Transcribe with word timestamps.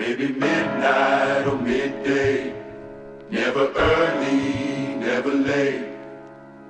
Maybe 0.00 0.28
midnight 0.28 1.46
or 1.46 1.60
midday. 1.60 2.54
Never 3.30 3.70
early, 3.76 4.96
never 4.96 5.28
late. 5.28 5.84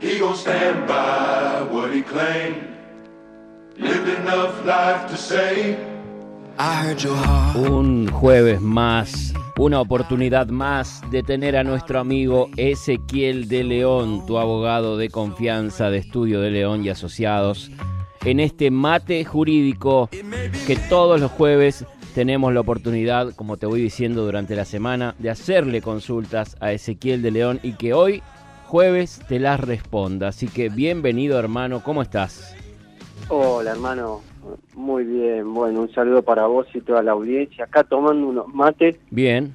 He 0.00 0.18
gon' 0.18 0.34
stand 0.34 0.88
by 0.88 1.62
what 1.71 1.95
he 1.95 2.03
claimed. 2.03 2.56
Lived 3.79 4.08
enough 4.08 4.66
life 4.66 5.08
to 5.11 5.16
say. 5.16 5.79
I 6.58 6.74
heard 6.82 7.01
your 7.04 7.14
heart. 7.14 7.54
Un 7.54 8.08
jueves 8.08 8.61
más, 8.61 9.33
una 9.56 9.81
oportunidad 9.81 10.49
más 10.49 11.01
de 11.12 11.22
tener 11.22 11.56
a 11.56 11.62
nuestro 11.62 12.01
amigo 12.01 12.49
Ezequiel 12.56 13.47
de 13.47 13.62
León, 13.62 14.26
tu 14.26 14.38
abogado 14.38 14.97
de 14.97 15.08
confianza 15.08 15.88
de 15.88 15.99
Estudio 15.99 16.41
de 16.41 16.51
León 16.51 16.84
y 16.84 16.88
Asociados, 16.88 17.70
en 18.24 18.41
este 18.41 18.73
mate 18.73 19.24
jurídico 19.24 20.10
que 20.66 20.74
todos 20.88 21.20
los 21.20 21.30
jueves 21.30 21.87
tenemos 22.15 22.52
la 22.52 22.61
oportunidad, 22.61 23.34
como 23.34 23.56
te 23.56 23.66
voy 23.66 23.80
diciendo 23.80 24.24
durante 24.24 24.56
la 24.56 24.65
semana, 24.65 25.15
de 25.19 25.30
hacerle 25.30 25.80
consultas 25.80 26.57
a 26.61 26.73
Ezequiel 26.73 27.23
de 27.23 27.30
León 27.30 27.61
y 27.62 27.73
que 27.75 27.95
hoy, 27.95 28.23
jueves, 28.67 29.21
te 29.29 29.39
las 29.39 29.61
responda. 29.61 30.29
Así 30.29 30.48
que 30.48 30.69
bienvenido 30.69 31.39
hermano, 31.39 31.83
¿cómo 31.83 32.03
estás? 32.03 32.57
Hola 33.29 33.73
hermano, 33.73 34.23
muy 34.75 35.05
bien, 35.05 35.55
bueno, 35.55 35.83
un 35.83 35.93
saludo 35.93 36.23
para 36.23 36.47
vos 36.47 36.67
y 36.75 36.81
toda 36.81 37.03
la 37.03 37.12
audiencia. 37.12 37.65
Acá 37.65 37.84
tomando 37.84 38.27
unos 38.27 38.48
mates, 38.48 38.97
Bien. 39.11 39.55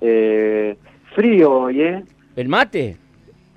eh, 0.00 0.76
frío 1.14 1.52
hoy, 1.52 1.82
¿eh? 1.82 2.04
¿El 2.36 2.48
mate? 2.48 2.96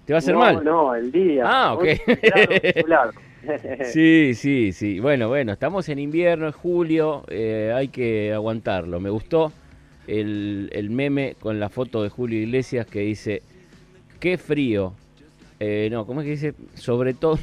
¿Te 0.06 0.14
va 0.14 0.18
a 0.18 0.20
hacer 0.20 0.34
no, 0.34 0.40
mal? 0.40 0.64
No, 0.64 0.96
el 0.96 1.12
día. 1.12 1.44
Ah, 1.46 1.74
ok. 1.74 1.86
Claro, 2.22 2.52
claro. 2.86 3.12
Sí, 3.92 4.34
sí, 4.36 4.72
sí. 4.74 5.00
Bueno, 5.00 5.28
bueno, 5.28 5.52
estamos 5.54 5.90
en 5.90 6.00
invierno, 6.00 6.48
es 6.48 6.56
julio, 6.56 7.24
eh, 7.30 7.72
hay 7.76 7.88
que 7.88 8.34
aguantarlo. 8.34 9.00
Me 9.00 9.10
gustó 9.10 9.52
el, 10.08 10.70
el 10.74 10.90
meme 10.90 11.36
con 11.40 11.60
la 11.60 11.70
foto 11.70 12.04
de 12.04 12.10
Julio 12.10 12.40
Iglesias 12.40 12.86
que 12.86 13.00
dice, 13.02 13.42
qué 14.20 14.38
frío. 14.38 14.94
Eh, 15.60 15.90
no, 15.92 16.06
¿cómo 16.06 16.22
es 16.22 16.26
que 16.26 16.32
dice? 16.32 16.54
Sobre 16.76 17.14
todo. 17.14 17.40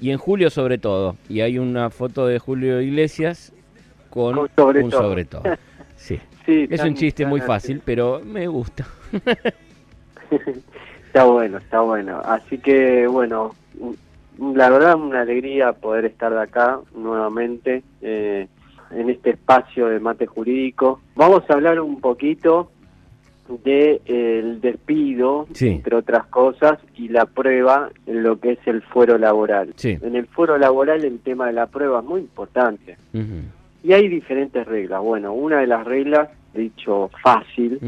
Y 0.00 0.10
en 0.10 0.18
julio 0.18 0.50
sobre 0.50 0.78
todo. 0.78 1.16
Y 1.28 1.40
hay 1.40 1.58
una 1.58 1.88
foto 1.90 2.26
de 2.26 2.38
Julio 2.40 2.80
Iglesias 2.80 3.52
con, 4.10 4.34
Con 4.34 4.48
sobre 4.56 4.82
un 4.84 4.90
todo. 4.90 5.02
sobre 5.02 5.24
todo. 5.24 5.42
Sí. 5.96 6.18
Sí, 6.44 6.66
Es 6.68 6.80
tan- 6.80 6.88
un 6.88 6.94
chiste 6.96 7.24
muy 7.24 7.38
así. 7.38 7.46
fácil, 7.46 7.82
pero 7.84 8.20
me 8.24 8.48
gusta. 8.48 8.84
Está 11.06 11.24
bueno, 11.24 11.58
está 11.58 11.80
bueno. 11.82 12.20
Así 12.24 12.58
que, 12.58 13.06
bueno, 13.06 13.54
la 14.38 14.70
verdad 14.70 14.96
una 14.96 15.20
alegría 15.22 15.72
poder 15.72 16.04
estar 16.06 16.32
de 16.32 16.40
acá 16.40 16.80
nuevamente 16.94 17.82
eh, 18.00 18.48
en 18.90 19.10
este 19.10 19.30
espacio 19.30 19.86
de 19.88 20.00
mate 20.00 20.26
jurídico. 20.26 21.00
Vamos 21.16 21.42
a 21.48 21.52
hablar 21.54 21.80
un 21.80 22.00
poquito 22.00 22.70
de 23.64 24.00
eh, 24.06 24.38
el 24.38 24.60
despido, 24.60 25.46
Sí. 25.52 25.68
entre 25.68 25.96
otras 25.96 26.26
cosas, 26.26 26.78
y 26.94 27.08
la 27.08 27.26
prueba 27.26 27.90
en 28.06 28.22
lo 28.22 28.38
que 28.40 28.52
es 28.52 28.58
el 28.66 28.82
fuero 28.82 29.18
laboral. 29.18 29.72
Sí. 29.76 29.98
En 30.00 30.16
el 30.16 30.26
fuero 30.26 30.56
laboral 30.58 31.04
el 31.04 31.18
tema 31.20 31.46
de 31.48 31.52
la 31.54 31.66
prueba 31.66 32.00
es 32.00 32.04
muy 32.04 32.20
importante. 32.20 32.96
Y 33.82 33.92
hay 33.92 34.08
diferentes 34.08 34.66
reglas. 34.66 35.00
Bueno, 35.02 35.32
una 35.32 35.58
de 35.60 35.66
las 35.66 35.84
reglas, 35.84 36.28
dicho 36.54 37.10
fácil, 37.22 37.78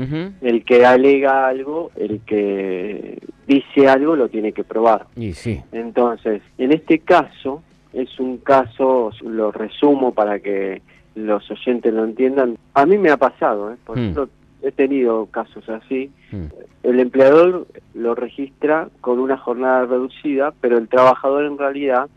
el 0.41 0.65
que 0.65 0.85
alega 0.87 1.47
algo, 1.47 1.91
el 1.97 2.21
que 2.21 3.19
dice 3.47 3.89
algo 3.89 4.17
lo 4.17 4.29
tiene 4.29 4.53
que 4.53 4.65
probar. 4.65 5.07
Y 5.17 5.33
sí. 5.35 5.61
Entonces, 5.73 6.43
en 6.59 6.73
este 6.73 6.99
caso, 7.01 7.63
es 7.93 8.19
un 8.19 8.39
caso, 8.39 9.11
lo 9.23 9.53
resumo 9.53 10.13
para 10.15 10.41
que 10.41 10.83
los 11.15 11.49
oyentes 11.51 11.93
lo 11.95 12.05
entiendan. 12.05 12.57
A 12.75 12.87
mí 12.87 12.99
me 12.99 13.11
ha 13.11 13.17
pasado, 13.17 13.73
¿eh? 13.73 13.77
por 13.85 13.97
Mm. 13.97 14.01
ejemplo, 14.01 14.29
he 14.63 14.73
tenido 14.73 15.27
casos 15.27 15.69
así. 15.69 16.11
Mm. 16.33 16.47
El 16.83 16.99
empleador 17.01 17.67
lo 17.95 18.15
registra 18.17 18.89
con 19.01 19.21
una 19.21 19.37
jornada 19.37 19.85
reducida, 19.87 20.53
pero 20.61 20.77
el 20.79 20.89
trabajador 20.89 21.45
en 21.45 21.57
realidad 21.59 22.09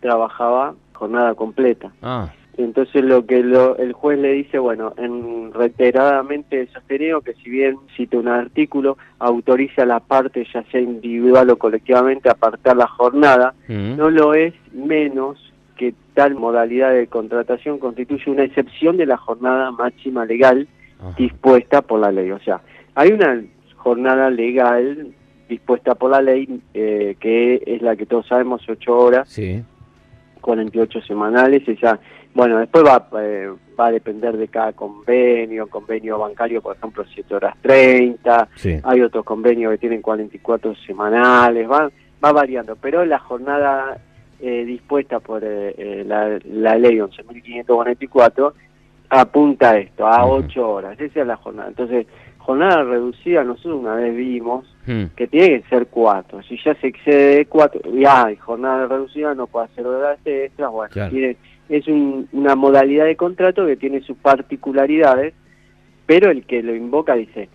trabajaba 0.00 0.74
jornada 0.94 1.34
completa. 1.34 1.92
Ah, 2.00 2.32
Entonces 2.58 3.04
lo 3.04 3.26
que 3.26 3.42
lo- 3.42 3.76
el 3.76 3.92
juez 3.92 4.18
le 4.18 4.32
dice, 4.32 4.58
bueno, 4.58 4.94
en 4.96 5.52
reiteradamente 5.52 6.66
sostenido 6.68 7.20
que 7.20 7.34
si 7.34 7.50
bien 7.50 7.76
cita 7.96 8.16
un 8.16 8.28
artículo, 8.28 8.96
autoriza 9.18 9.82
a 9.82 9.86
la 9.86 10.00
parte, 10.00 10.46
ya 10.52 10.62
sea 10.70 10.80
individual 10.80 11.50
o 11.50 11.56
colectivamente, 11.56 12.28
a 12.28 12.32
apartar 12.32 12.76
la 12.76 12.86
jornada, 12.86 13.54
mm. 13.68 13.96
no 13.96 14.08
lo 14.10 14.34
es 14.34 14.54
menos 14.72 15.52
que 15.76 15.92
tal 16.14 16.34
modalidad 16.34 16.92
de 16.92 17.06
contratación 17.08 17.78
constituye 17.78 18.30
una 18.30 18.44
excepción 18.44 18.96
de 18.96 19.04
la 19.06 19.18
jornada 19.18 19.70
máxima 19.70 20.24
legal 20.24 20.66
dispuesta 21.18 21.82
por 21.82 22.00
la 22.00 22.10
ley. 22.10 22.30
O 22.30 22.38
sea, 22.40 22.62
hay 22.94 23.12
una 23.12 23.42
jornada 23.76 24.30
legal 24.30 25.08
dispuesta 25.48 25.94
por 25.94 26.10
la 26.10 26.22
ley 26.22 26.60
eh, 26.72 27.16
que 27.20 27.62
es 27.66 27.82
la 27.82 27.94
que 27.96 28.06
todos 28.06 28.26
sabemos, 28.26 28.62
ocho 28.68 28.96
horas, 28.98 29.28
Sí. 29.28 29.62
48 30.40 31.00
semanales, 31.02 31.66
esa, 31.68 31.98
bueno, 32.36 32.58
después 32.58 32.84
va, 32.84 33.08
eh, 33.20 33.50
va 33.78 33.86
a 33.86 33.90
depender 33.92 34.36
de 34.36 34.48
cada 34.48 34.72
convenio, 34.74 35.66
convenio 35.68 36.18
bancario, 36.18 36.60
por 36.62 36.76
ejemplo, 36.76 37.04
7 37.14 37.34
horas 37.34 37.56
30, 37.62 38.48
Sí. 38.56 38.78
hay 38.82 39.00
otros 39.00 39.24
convenios 39.24 39.72
que 39.72 39.78
tienen 39.78 40.02
44 40.02 40.74
semanales, 40.86 41.68
va, 41.68 41.90
va 42.24 42.32
variando, 42.32 42.76
pero 42.76 43.04
la 43.04 43.18
jornada 43.18 43.98
eh, 44.38 44.64
dispuesta 44.66 45.18
por 45.18 45.42
eh, 45.42 45.74
eh, 45.78 46.04
la, 46.06 46.38
la 46.44 46.76
ley 46.76 46.98
11.544 46.98 48.52
apunta 49.08 49.70
a 49.70 49.78
esto, 49.78 50.06
a 50.06 50.24
Ujú. 50.26 50.44
8 50.46 50.68
horas, 50.68 51.00
esa 51.00 51.20
es 51.20 51.26
la 51.26 51.36
jornada. 51.36 51.68
Entonces, 51.68 52.06
jornada 52.38 52.82
reducida, 52.84 53.44
nosotros 53.44 53.80
una 53.80 53.94
vez 53.94 54.14
vimos 54.16 54.64
Mm. 54.86 55.06
que 55.16 55.26
tiene 55.26 55.62
que 55.62 55.68
ser 55.68 55.86
cuatro. 55.88 56.42
Si 56.44 56.56
ya 56.64 56.72
se 56.76 56.86
excede 56.88 57.36
de 57.38 57.46
cuatro, 57.46 57.80
ya 57.92 58.26
hay 58.26 58.36
jornada 58.36 58.86
reducida, 58.86 59.34
no 59.34 59.48
puede 59.48 59.66
hacer 59.66 59.84
horas 59.84 60.16
extras, 60.24 60.70
bueno, 60.70 60.92
Claro. 60.92 61.10
tiene- 61.10 61.36
es 61.68 61.86
un- 61.88 62.28
una 62.32 62.54
modalidad 62.54 63.04
de 63.06 63.16
contrato 63.16 63.66
que 63.66 63.76
tiene 63.76 64.00
sus 64.02 64.16
particularidades, 64.18 65.34
pero 66.06 66.30
el 66.30 66.44
que 66.44 66.62
lo 66.62 66.74
invoca 66.74 67.14
dice, 67.14 67.48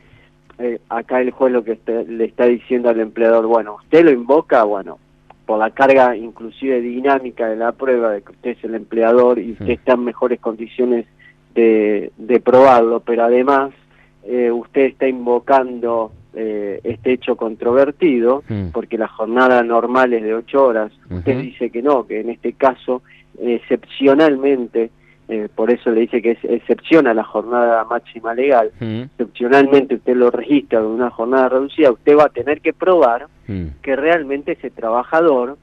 eh, 0.60 0.80
acá 0.90 1.22
el 1.22 1.32
juez 1.32 1.54
lo 1.54 1.64
que 1.64 1.74
está- 1.74 2.04
le 2.04 2.26
está 2.26 2.46
diciendo 2.46 2.90
al 2.90 3.00
empleador, 3.00 3.46
bueno, 3.48 3.76
usted 3.76 4.04
lo 4.04 4.12
invoca, 4.12 4.64
bueno, 4.64 5.00
por 5.46 5.60
la 5.60 5.72
carga 5.72 6.16
inclusive 6.16 6.82
dinámica 6.82 7.48
de 7.48 7.56
la 7.56 7.72
prueba 7.72 8.12
de 8.12 8.22
que 8.22 8.32
usted 8.32 8.50
es 8.52 8.64
el 8.64 8.76
empleador 8.76 9.40
y 9.40 9.54
usted 9.54 9.70
está 9.70 9.94
en 9.94 10.04
mejores 10.06 10.40
condiciones 10.40 11.06
de, 11.56 12.12
de 12.18 12.40
probarlo, 12.40 13.00
pero 13.02 13.24
además 13.24 13.72
eh, 14.24 14.52
usted 14.52 14.82
está 14.84 15.08
invocando 15.08 16.12
eh, 16.34 16.80
este 16.86 17.12
hecho 17.14 17.36
controvertido, 17.36 18.44
Mm. 18.48 18.68
porque 18.72 18.98
la 18.98 19.08
jornada 19.10 19.64
normal 19.64 20.14
es 20.14 20.24
de 20.24 20.34
ocho 20.34 20.64
horas. 20.66 20.92
Usted 21.10 21.42
dice 21.42 21.70
que 21.72 21.82
no, 21.82 22.06
que 22.08 22.22
en 22.22 22.30
este 22.30 22.54
caso, 22.54 23.02
excepcionalmente, 23.42 24.90
eh, 25.28 25.48
por 25.54 25.72
eso 25.72 25.92
le 25.92 26.02
dice 26.02 26.22
que 26.22 26.32
es 26.32 26.44
excepción 26.44 27.08
a 27.08 27.14
la 27.14 27.24
jornada 27.24 27.84
máxima 27.86 28.34
legal, 28.34 28.72
Mm. 28.80 29.02
excepcionalmente 29.04 29.96
usted 29.96 30.16
lo 30.16 30.30
registra 30.32 30.82
de 30.82 30.88
una 30.88 31.10
jornada 31.10 31.50
reducida, 31.50 31.92
usted 31.92 32.18
va 32.18 32.26
a 32.26 32.30
tener 32.30 32.62
que 32.62 32.74
probar 32.74 33.28
Mm. 33.48 33.68
que 33.82 33.96
realmente 33.96 34.54
ese 34.54 34.70
trabajador 34.70 35.58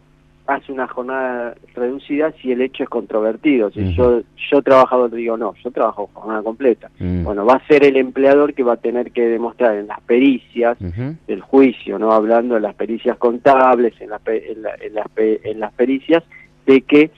hace 0.47 0.73
una 0.73 0.89
jornada 0.89 1.55
reducida 1.75 2.33
si 2.41 2.51
el 2.53 2.63
hecho 2.63 2.83
es 2.83 2.89
controvertido. 2.89 3.71
Si 3.71 3.81
Ujú. 3.83 3.91
yo, 3.93 4.21
yo 4.51 4.63
trabajador 4.63 5.11
digo, 5.11 5.37
no, 5.37 5.53
yo 5.63 5.71
trabajo 5.71 6.09
jornada 6.15 6.43
completa. 6.43 6.89
Mm. 6.99 7.25
Bueno, 7.25 7.45
va 7.45 7.57
a 7.57 7.67
ser 7.67 7.85
el 7.85 7.99
empleador 7.99 8.55
que 8.55 8.63
va 8.63 8.73
a 8.73 8.77
tener 8.79 9.11
que 9.13 9.29
demostrar 9.29 9.77
en 9.77 9.89
las 9.89 10.01
pericias 10.01 10.79
del 11.27 11.41
juicio, 11.43 11.99
no 11.99 12.13
hablando 12.13 12.55
de 12.55 12.63
las 12.63 12.75
pericias 12.75 13.19
contables, 13.19 13.93
en, 14.01 14.09
las 14.09 14.23
pe- 14.23 14.51
en, 14.53 14.63
la- 14.63 14.75
en 14.81 14.95
las, 14.95 15.07
en 15.19 15.61
las 15.61 15.73
pericias, 15.75 16.25
de 16.65 16.81
que 16.81 17.11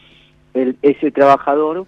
el, 0.55 0.77
ese 0.83 1.11
trabajador 1.11 1.87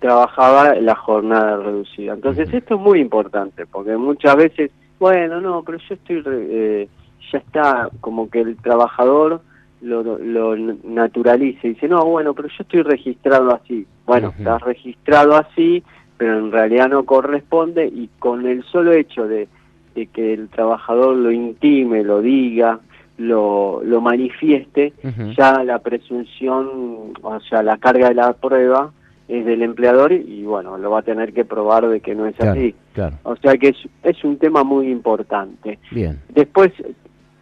trabajaba 0.00 0.74
la 0.74 0.94
jornada 0.94 1.56
reducida. 1.56 2.14
Entonces 2.14 2.52
esto 2.52 2.74
es 2.74 2.80
muy 2.80 3.00
importante, 3.00 3.66
porque 3.66 3.96
muchas 3.96 4.36
veces, 4.36 4.70
bueno, 4.98 5.40
no, 5.40 5.62
pero 5.62 5.78
yo 5.78 5.94
estoy, 5.94 6.22
eh, 6.26 6.88
ya 7.32 7.38
está, 7.38 7.88
como 8.00 8.28
que 8.28 8.40
el 8.40 8.56
trabajador 8.56 9.40
lo, 9.80 10.02
lo 10.02 10.56
naturaliza 10.56 11.66
y 11.66 11.70
dice, 11.70 11.88
no, 11.88 12.04
bueno, 12.04 12.34
pero 12.34 12.48
yo 12.48 12.56
estoy 12.60 12.82
registrado 12.82 13.52
así. 13.52 13.86
Bueno, 14.06 14.28
Ujú. 14.28 14.38
estás 14.38 14.62
registrado 14.62 15.36
así, 15.36 15.82
pero 16.16 16.38
en 16.38 16.52
realidad 16.52 16.88
no 16.88 17.04
corresponde 17.04 17.86
y 17.86 18.08
con 18.18 18.46
el 18.46 18.62
solo 18.64 18.92
hecho 18.92 19.26
de, 19.26 19.48
de 19.94 20.06
que 20.06 20.34
el 20.34 20.48
trabajador 20.48 21.16
lo 21.16 21.30
intime, 21.30 22.04
lo 22.04 22.20
diga, 22.20 22.78
lo, 23.18 23.82
lo 23.84 24.00
manifieste, 24.00 24.92
ya 25.36 25.62
la 25.64 25.78
presunción, 25.80 27.12
o 27.22 27.40
sea, 27.40 27.62
la 27.62 27.76
carga 27.78 28.08
de 28.08 28.14
la 28.14 28.32
prueba 28.32 28.92
es 29.28 29.44
del 29.46 29.62
empleador 29.62 30.12
y 30.12 30.42
bueno, 30.44 30.76
lo 30.78 30.90
va 30.90 30.98
a 31.00 31.02
tener 31.02 31.32
que 31.32 31.44
probar 31.44 31.88
de 31.88 32.00
que 32.00 32.14
no 32.14 32.26
es 32.26 32.34
Claro, 32.36 32.52
así. 32.52 32.74
claro. 32.92 33.16
O 33.22 33.36
sea 33.36 33.56
que 33.56 33.68
es, 33.68 33.76
es 34.02 34.24
un 34.24 34.36
tema 34.38 34.64
muy 34.64 34.88
importante. 34.90 35.78
Bien. 35.90 36.18
Después 36.28 36.72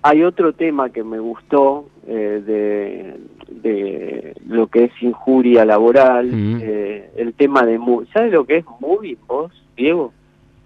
hay 0.02 0.22
otro 0.22 0.52
tema 0.52 0.90
que 0.90 1.02
me 1.04 1.18
gustó 1.18 1.88
eh, 2.06 2.42
de 2.46 3.16
de 3.62 4.34
lo 4.46 4.68
que 4.68 4.84
es 4.84 4.92
injuria 5.02 5.64
laboral, 5.64 6.30
eh, 6.32 7.10
el 7.16 7.34
tema 7.34 7.64
de... 7.66 7.78
mu- 7.78 8.04
¿Sabes 8.12 8.32
lo 8.32 8.44
que 8.44 8.58
es 8.58 8.64
moving 8.78 9.16
vos, 9.26 9.50
Diego? 9.76 10.12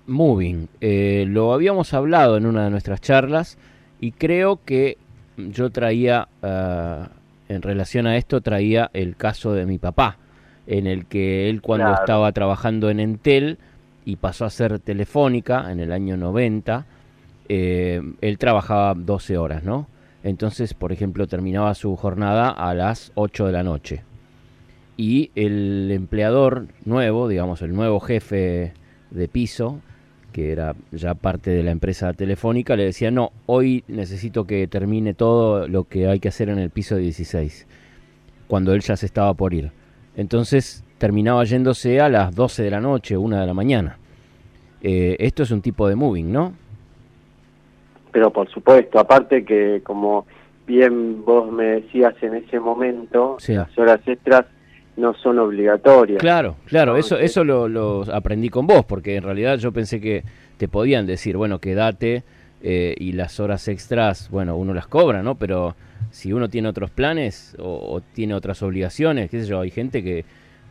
Moving, 0.07 0.69
eh, 0.83 1.25
lo 1.27 1.55
habíamos 1.55 1.95
hablado 1.95 2.37
en 2.37 2.45
una 2.47 2.65
de 2.65 2.71
nuestras 2.71 3.01
charlas 3.01 3.57
y 4.05 4.13
creo 4.13 4.61
que 4.63 4.99
yo 5.39 5.71
traía, 5.71 6.29
ah, 6.43 7.09
en 7.49 7.63
relación 7.63 8.07
a 8.07 8.19
esto, 8.19 8.43
traía 8.43 8.91
el 8.93 9.17
caso 9.17 9.55
de 9.55 9.65
mi 9.65 9.79
papá, 9.79 10.19
en 10.67 10.87
el 10.87 11.07
que 11.07 11.49
él 11.49 11.63
cuando 11.63 11.87
Claro. 11.87 12.03
estaba 12.03 12.33
trabajando 12.33 12.91
en 12.91 13.01
Entel 13.01 13.57
y 14.05 14.17
pasó 14.17 14.45
a 14.45 14.51
ser 14.51 14.79
telefónica 14.79 15.73
en 15.73 15.81
el 15.81 15.91
año 15.91 16.19
90, 16.19 16.85
eh, 17.49 18.03
él 18.21 18.37
trabajaba 18.37 18.93
12 18.95 19.39
horas, 19.39 19.65
¿no? 19.65 19.89
Entonces, 20.23 20.75
por 20.75 20.93
ejemplo, 20.93 21.27
terminaba 21.27 21.73
su 21.75 21.97
jornada 21.97 22.51
a 22.51 22.75
las 22.75 23.11
8 23.15 23.47
de 23.47 23.53
la 23.53 23.63
noche. 23.63 24.03
Y 24.99 25.31
el 25.35 25.91
empleador 25.91 26.67
nuevo, 26.85 27.27
digamos, 27.27 27.63
el 27.63 27.73
nuevo 27.75 28.01
jefe 28.01 28.75
de 29.11 29.29
piso, 29.29 29.81
que 30.35 30.51
era 30.51 30.75
ya 30.91 31.15
parte 31.15 31.53
de 31.53 31.63
la 31.63 31.71
empresa 31.71 32.13
telefónica, 32.13 32.75
le 32.75 32.87
decía, 32.87 33.13
no, 33.13 33.31
hoy 33.47 33.85
necesito 33.87 34.49
que 34.49 34.67
termine 34.67 35.15
todo 35.15 35.69
lo 35.69 35.85
que 35.85 36.09
hay 36.09 36.19
que 36.19 36.27
hacer 36.27 36.49
en 36.49 36.59
el 36.59 36.71
piso 36.71 36.97
16, 36.97 37.69
cuando 38.49 38.75
él 38.75 38.81
ya 38.81 38.97
se 38.97 39.07
estaba 39.07 39.33
por 39.35 39.55
ir. 39.55 39.71
Entonces 40.17 40.83
terminaba 40.99 41.45
yéndose 41.45 42.01
a 42.01 42.09
las 42.09 42.35
12 42.35 42.65
de 42.65 42.71
la 42.73 42.81
noche, 42.81 43.17
1 43.17 43.39
de 43.39 43.47
la 43.47 43.55
mañana. 43.55 43.97
Eh, 44.83 45.15
esto 45.21 45.45
es 45.45 45.53
un 45.53 45.63
tipo 45.63 45.87
de 45.89 45.95
moving, 45.95 46.33
¿no? 46.33 46.53
Pero 48.11 48.33
por 48.33 48.49
supuesto, 48.51 48.99
aparte 48.99 49.45
que 49.45 49.83
como 49.85 50.27
bien 50.67 51.25
vos 51.25 51.49
me 51.53 51.65
decías 51.81 52.15
en 52.23 52.35
ese 52.35 52.59
momento, 52.59 53.37
Sí. 53.39 53.55
las 53.55 53.79
horas 53.79 54.01
extras 54.05 54.47
no 54.97 55.15
son 55.15 55.39
obligatorias. 55.39 56.21
Claro, 56.21 56.57
claro, 56.67 56.93
No, 56.93 56.99
eso, 56.99 57.19
eso 57.19 57.45
lo, 57.45 57.69
lo 57.69 58.03
aprendí 58.15 58.49
con 58.49 58.67
vos, 58.67 58.85
porque 58.85 59.17
en 59.17 59.25
realidad 59.25 59.59
yo 59.59 59.73
pensé 59.73 60.01
que 60.01 60.23
te 60.57 60.69
podían 60.69 61.07
decir, 61.07 61.37
bueno, 61.37 61.59
quédate 61.59 62.23
eh, 62.63 62.95
y 62.99 63.13
las 63.13 63.41
horas 63.41 63.67
extras, 63.69 64.31
bueno, 64.31 64.57
uno 64.57 64.73
las 64.73 64.87
cobra, 64.87 65.23
¿no? 65.23 65.35
Pero 65.35 65.75
si 66.11 66.33
uno 66.33 66.49
tiene 66.49 66.69
otros 66.69 66.91
planes 66.91 67.57
o, 67.59 67.95
o 67.95 68.01
tiene 68.01 68.35
otras 68.35 68.63
obligaciones, 68.63 69.31
qué 69.31 69.41
sé 69.41 69.47
yo, 69.47 69.61
hay 69.61 69.71
gente 69.71 70.03
que, 70.05 70.25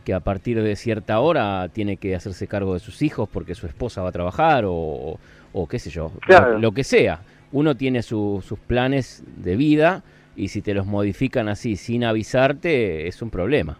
que 0.04 0.14
a 0.14 0.20
partir 0.20 0.60
de 0.62 0.74
cierta 0.76 1.20
hora 1.20 1.68
tiene 1.72 1.96
que 1.98 2.14
hacerse 2.16 2.46
cargo 2.46 2.74
de 2.74 2.80
sus 2.80 3.02
hijos 3.02 3.28
porque 3.32 3.54
su 3.54 3.66
esposa 3.66 4.02
va 4.02 4.08
a 4.08 4.12
trabajar 4.12 4.64
o, 4.64 4.72
o- 4.72 5.18
o 5.52 5.68
qué 5.68 5.78
sé 5.78 5.90
yo, 5.90 6.10
lo- 6.58 6.72
que 6.72 6.82
sea. 6.82 7.20
Uno 7.52 7.76
tiene 7.76 8.02
su- 8.02 8.42
sus 8.44 8.58
planes 8.58 9.22
de 9.36 9.54
vida 9.54 10.02
y 10.34 10.48
si 10.48 10.62
te 10.62 10.74
los 10.74 10.84
modifican 10.86 11.48
así 11.48 11.76
sin 11.76 12.02
avisarte 12.04 13.06
es 13.06 13.22
un 13.22 13.30
problema. 13.30 13.78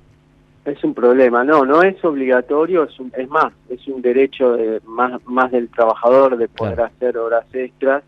Es 0.64 0.82
un 0.82 0.94
problema, 0.94 1.44
no, 1.44 1.66
no 1.66 1.82
es 1.82 2.02
obligatorio, 2.04 2.84
es, 2.84 2.98
un- 2.98 3.12
es 3.18 3.28
más, 3.28 3.52
es 3.68 3.86
un 3.86 4.00
derecho 4.00 4.52
de- 4.56 4.80
más, 4.86 5.20
más 5.26 5.52
del 5.52 5.68
trabajador 5.68 6.38
de 6.38 6.48
poder 6.48 6.76
Claro. 6.76 6.90
hacer 6.96 7.18
horas 7.18 7.44
extras 7.52 8.02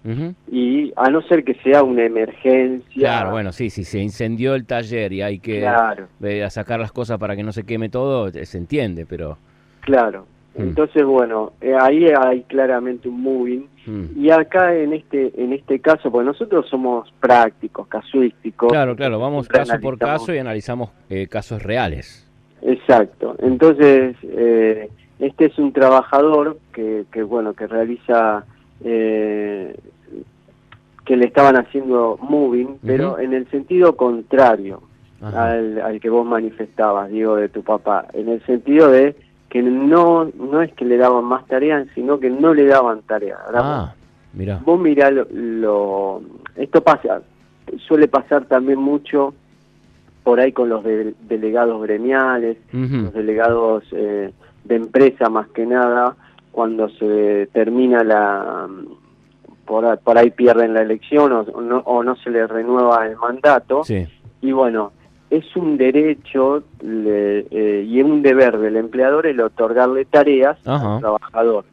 y 0.50 0.90
a 0.96 1.10
no 1.10 1.20
ser 1.22 1.44
que 1.44 1.54
sea 1.56 1.82
una 1.82 2.04
emergencia. 2.06 2.86
Claro, 2.94 3.30
bueno, 3.32 3.52
sí, 3.52 3.68
si 3.68 3.84
se 3.84 3.98
incendió 3.98 4.54
el 4.54 4.64
taller 4.64 5.12
y 5.12 5.20
hay 5.20 5.38
que 5.38 5.60
Claro, 5.60 6.06
eh, 6.22 6.44
a 6.44 6.48
sacar 6.50 6.80
las 6.80 6.92
cosas 6.92 7.18
para 7.18 7.36
que 7.36 7.42
no 7.42 7.52
se 7.52 7.64
queme 7.64 7.90
todo, 7.90 8.28
eh, 8.28 8.46
se 8.46 8.56
entiende, 8.58 9.04
pero... 9.06 9.36
claro. 9.80 10.26
Mm. 10.58 10.62
Entonces, 10.62 11.04
bueno, 11.04 11.52
eh, 11.60 11.74
ahí 11.78 12.06
hay 12.06 12.42
claramente 12.44 13.06
un 13.10 13.20
moving. 13.20 13.68
mm. 13.84 14.04
Y 14.18 14.30
acá 14.30 14.74
en 14.74 14.94
este 14.94 15.30
en 15.36 15.52
este 15.52 15.80
caso, 15.80 16.10
pues 16.10 16.24
nosotros 16.24 16.66
somos 16.70 17.12
prácticos, 17.20 17.86
casuísticos. 17.86 18.70
Claro, 18.72 18.96
claro, 18.96 19.18
vamos 19.18 19.46
caso 19.48 19.78
por 19.82 19.98
caso 19.98 20.32
y 20.34 20.38
analizamos 20.38 20.88
eh, 21.10 21.26
casos 21.26 21.62
reales. 21.62 22.22
Exacto. 22.62 23.36
Entonces, 23.38 24.16
eh, 24.22 24.90
este 25.18 25.46
es 25.46 25.58
un 25.58 25.72
trabajador 25.72 26.58
que, 26.72 27.04
que 27.12 27.22
bueno, 27.22 27.54
que 27.54 27.66
realiza, 27.66 28.44
eh, 28.84 29.74
que 31.04 31.16
le 31.16 31.26
estaban 31.26 31.56
haciendo 31.56 32.18
moving, 32.20 32.78
pero 32.84 33.18
en 33.18 33.32
el 33.32 33.48
sentido 33.50 33.96
contrario 33.96 34.82
al, 35.22 35.80
al 35.80 36.00
que 36.00 36.10
vos 36.10 36.26
manifestabas, 36.26 37.10
digo, 37.10 37.36
de 37.36 37.48
tu 37.48 37.62
papá, 37.62 38.06
en 38.12 38.28
el 38.28 38.44
sentido 38.44 38.90
de 38.90 39.14
que 39.48 39.62
no 39.62 40.28
no 40.36 40.60
es 40.62 40.72
que 40.74 40.84
le 40.84 40.96
daban 40.96 41.24
más 41.24 41.46
tareas, 41.46 41.86
sino 41.94 42.18
que 42.18 42.28
no 42.28 42.52
le 42.52 42.66
daban 42.66 43.00
tareas. 43.02 43.38
Ah, 43.54 43.94
mira. 44.34 44.60
Vos 44.64 44.78
mirá 44.80 45.10
lo, 45.10 45.26
lo- 45.30 46.20
esto 46.56 46.82
pasa, 46.82 47.22
suele 47.86 48.08
pasar 48.08 48.44
también 48.46 48.78
mucho 48.80 49.34
por 50.26 50.40
ahí 50.40 50.50
con 50.50 50.68
los 50.68 50.82
de- 50.82 51.14
delegados 51.28 51.80
gremiales, 51.82 52.56
los 52.72 53.12
delegados 53.14 53.84
eh, 53.92 54.32
de 54.64 54.74
empresa 54.74 55.28
más 55.30 55.46
que 55.50 55.64
nada, 55.64 56.16
cuando 56.50 56.88
se 56.88 57.48
termina 57.52 58.02
la, 58.02 58.66
por, 59.64 59.84
ahí- 59.86 59.98
por 60.02 60.18
ahí 60.18 60.32
pierden 60.32 60.74
la 60.74 60.82
elección 60.82 61.30
o, 61.30 61.42
o 61.42 61.60
no, 61.60 61.78
o 61.78 62.02
no 62.02 62.16
se 62.16 62.30
les 62.30 62.50
renueva 62.50 63.06
el 63.06 63.16
mandato, 63.16 63.84
Sí, 63.84 64.04
y 64.40 64.50
bueno, 64.50 64.90
es 65.30 65.44
un 65.54 65.76
derecho 65.76 66.64
le- 66.82 67.46
eh, 67.52 67.84
y 67.86 68.02
un 68.02 68.20
deber 68.20 68.58
del 68.58 68.74
empleador 68.78 69.28
el 69.28 69.40
otorgarle 69.40 70.06
tareas 70.06 70.58
Ajá. 70.66 70.94
al 70.96 71.00
trabajador. 71.02 71.64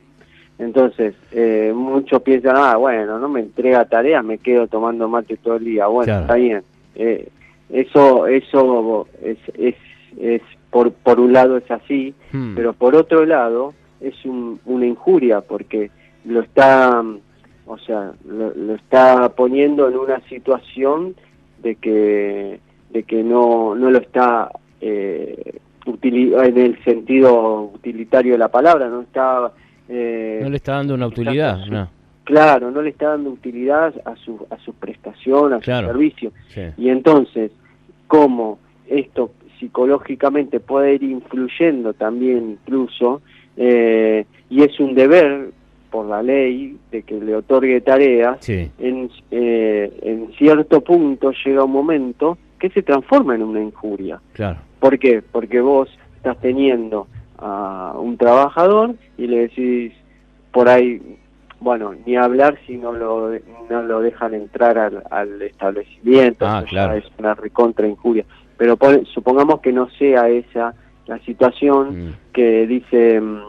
Entonces, 0.59 1.15
eh, 1.31 1.73
muchos 1.75 2.21
piensan, 2.21 2.55
ah, 2.55 2.75
bueno, 2.77 3.17
no 3.17 3.27
me 3.29 3.39
entrega 3.39 3.85
tareas, 3.85 4.23
me 4.23 4.37
quedo 4.37 4.67
tomando 4.67 5.09
mate 5.09 5.37
todo 5.37 5.55
el 5.55 5.63
día. 5.65 5.87
Bueno, 5.87 6.05
Claro. 6.05 6.21
está 6.21 6.35
bien. 6.35 6.61
Eh, 6.93 7.29
eso 7.73 8.27
eso 8.27 9.07
es, 9.21 9.37
es, 9.57 9.75
es 10.19 10.41
por, 10.69 10.91
por 10.91 11.19
un 11.19 11.33
lado 11.33 11.57
es 11.57 11.69
así, 11.69 12.13
Hmm. 12.31 12.55
pero 12.55 12.73
por 12.73 12.95
otro 12.95 13.25
lado 13.25 13.73
es 14.01 14.13
un- 14.25 14.59
una 14.65 14.85
injuria 14.85 15.41
porque 15.41 15.91
lo 16.25 16.39
está, 16.41 17.03
o 17.65 17.77
sea, 17.79 18.11
lo, 18.27 18.53
lo 18.55 18.75
está 18.75 19.29
poniendo 19.35 19.87
en 19.89 19.97
una 19.97 20.19
situación 20.29 21.15
de 21.61 21.75
que 21.75 22.59
de 22.91 23.03
que 23.03 23.23
no 23.23 23.73
no 23.75 23.89
lo 23.91 23.97
está 23.99 24.49
eh, 24.81 25.59
en 25.85 26.57
el 26.57 26.83
sentido 26.83 27.63
utilitario 27.73 28.33
de 28.33 28.37
la 28.37 28.49
palabra, 28.49 28.87
no 28.89 29.01
está 29.01 29.51
eh, 29.89 30.39
no 30.41 30.49
le 30.49 30.57
está 30.57 30.73
dando 30.75 30.93
una 30.93 31.07
utilidad, 31.07 31.57
no. 31.65 31.89
claro, 32.23 32.71
no 32.71 32.81
le 32.81 32.89
está 32.91 33.09
dando 33.09 33.29
utilidad 33.31 33.93
a 34.05 34.15
su 34.17 34.45
a 34.49 34.57
su 34.59 34.73
prestación, 34.73 35.53
a 35.53 35.59
Claro. 35.59 35.87
su 35.87 35.93
servicio. 35.93 36.31
Sí. 36.49 36.61
Y 36.77 36.89
entonces, 36.89 37.51
cómo 38.13 38.59
esto 38.87 39.31
psicológicamente 39.59 40.59
puede 40.59 40.93
ir 40.93 41.01
influyendo 41.03 41.95
también 41.95 42.51
incluso, 42.61 43.23
eh, 43.57 44.25
y 44.51 44.61
es 44.61 44.79
un 44.79 44.93
deber 44.93 45.49
por 45.89 46.05
la 46.05 46.21
ley 46.21 46.77
de 46.91 47.01
que 47.01 47.19
le 47.19 47.35
otorgue 47.35 47.81
tareas, 47.81 48.37
Sí, 48.41 48.69
en, 48.77 49.09
eh, 49.31 49.91
en 50.03 50.31
cierto 50.37 50.81
punto 50.81 51.31
llega 51.43 51.63
un 51.63 51.71
momento 51.71 52.37
que 52.59 52.69
se 52.69 52.83
transforma 52.83 53.33
en 53.33 53.41
una 53.41 53.63
injuria. 53.63 54.21
claro. 54.33 54.59
¿Por 54.79 54.99
qué? 54.99 55.23
Porque 55.31 55.59
vos 55.61 55.89
estás 56.17 56.37
teniendo 56.39 57.07
a 57.39 57.95
un 57.97 58.15
trabajador 58.17 58.93
y 59.17 59.25
le 59.25 59.47
decís 59.47 59.93
por 60.51 60.69
ahí, 60.69 61.01
bueno, 61.63 61.93
ni 62.05 62.15
hablar 62.15 62.57
si 62.67 62.77
no 62.77 62.91
lo, 62.93 63.31
no 63.69 63.81
lo 63.83 64.01
dejan 64.01 64.33
entrar 64.33 64.77
al, 64.77 65.03
al 65.09 65.41
establecimiento, 65.41 66.45
Ah, 66.45 66.63
claro. 66.67 66.93
es 66.95 67.05
una 67.17 67.33
recontra 67.33 67.87
injuria. 67.87 68.25
Pero 68.57 68.77
pon- 68.77 69.05
supongamos 69.05 69.61
que 69.61 69.71
no 69.73 69.89
sea 69.91 70.29
esa 70.29 70.73
la 71.07 71.19
situación 71.19 72.07
Mm, 72.07 72.13
que 72.33 72.65
dice 72.67 73.19
mm, 73.19 73.39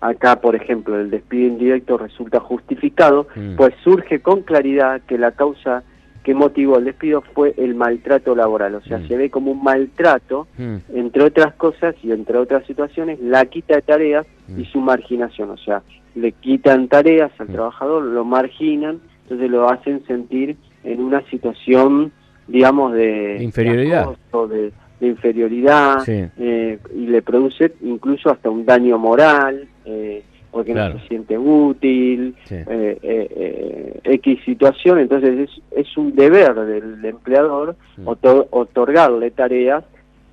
acá, 0.00 0.40
por 0.40 0.54
ejemplo, 0.56 0.98
el 0.98 1.10
despido 1.10 1.48
indirecto 1.48 1.96
resulta 1.98 2.40
justificado, 2.40 3.26
Mm. 3.36 3.56
pues 3.56 3.74
surge 3.84 4.20
con 4.20 4.42
claridad 4.42 5.00
que 5.06 5.18
la 5.18 5.32
causa 5.32 5.82
que 6.24 6.34
motivó 6.34 6.78
el 6.78 6.84
despido 6.84 7.20
fue 7.34 7.54
el 7.58 7.74
maltrato 7.74 8.34
laboral, 8.34 8.74
o 8.76 8.80
sea, 8.80 8.98
Mm. 8.98 9.08
se 9.08 9.16
ve 9.16 9.30
como 9.30 9.50
un 9.52 9.62
maltrato 9.62 10.46
mm, 10.58 10.76
entre 10.94 11.22
otras 11.24 11.54
cosas 11.54 11.94
y 12.02 12.12
entre 12.12 12.38
otras 12.38 12.66
situaciones, 12.66 13.20
la 13.20 13.44
quita 13.46 13.74
de 13.76 13.82
tareas 13.82 14.26
Mm. 14.48 14.60
y 14.60 14.64
su 14.66 14.80
marginación. 14.80 15.50
O 15.50 15.56
sea, 15.58 15.82
le 16.14 16.32
quitan 16.32 16.88
tareas 16.88 17.32
al 17.38 17.48
trabajador, 17.48 18.02
lo 18.04 18.24
marginan, 18.24 19.00
entonces 19.22 19.50
lo 19.50 19.68
hacen 19.68 20.04
sentir 20.06 20.56
en 20.84 21.02
una 21.02 21.22
situación, 21.30 22.12
digamos, 22.46 22.92
de, 22.92 23.36
De 23.38 23.44
inferioridad. 23.44 24.02
acoso, 24.02 24.48
de, 24.48 24.72
de 25.00 25.06
inferioridad, 25.08 26.00
Sí. 26.00 26.24
eh, 26.38 26.78
y 26.94 27.06
le 27.06 27.22
produce 27.22 27.72
incluso 27.82 28.30
hasta 28.30 28.50
un 28.50 28.64
daño 28.64 28.98
moral, 28.98 29.66
eh, 29.84 30.22
porque 30.50 30.72
Claro. 30.72 30.94
no 30.94 31.00
se 31.00 31.08
siente 31.08 31.36
útil, 31.36 32.36
Sí. 32.44 32.54
eh, 32.54 32.98
eh, 33.02 34.00
X 34.04 34.38
situación, 34.44 35.00
entonces 35.00 35.48
es, 35.48 35.62
es 35.76 35.96
un 35.96 36.14
deber 36.14 36.54
del 36.54 37.04
empleador 37.04 37.74
otor- 38.04 38.46
otorgarle 38.50 39.30
tareas 39.32 39.82